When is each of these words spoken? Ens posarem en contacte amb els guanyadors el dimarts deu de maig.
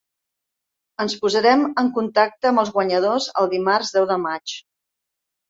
Ens 1.03 1.15
posarem 1.25 1.65
en 1.81 1.91
contacte 1.97 2.49
amb 2.53 2.63
els 2.63 2.73
guanyadors 2.79 3.29
el 3.43 3.53
dimarts 3.53 3.93
deu 3.99 4.09
de 4.15 4.19
maig. 4.27 4.57